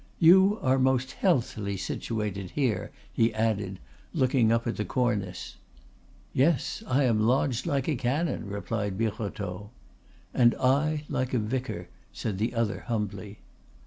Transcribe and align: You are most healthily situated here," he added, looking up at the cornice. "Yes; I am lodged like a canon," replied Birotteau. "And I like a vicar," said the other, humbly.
You 0.17 0.57
are 0.63 0.79
most 0.79 1.11
healthily 1.11 1.77
situated 1.77 2.49
here," 2.55 2.89
he 3.13 3.31
added, 3.35 3.77
looking 4.15 4.51
up 4.51 4.65
at 4.65 4.77
the 4.77 4.83
cornice. 4.83 5.57
"Yes; 6.33 6.81
I 6.87 7.03
am 7.03 7.19
lodged 7.19 7.67
like 7.67 7.87
a 7.87 7.95
canon," 7.95 8.47
replied 8.47 8.97
Birotteau. 8.97 9.69
"And 10.33 10.55
I 10.55 11.03
like 11.07 11.35
a 11.35 11.37
vicar," 11.37 11.87
said 12.11 12.39
the 12.39 12.55
other, 12.55 12.85
humbly. 12.87 13.41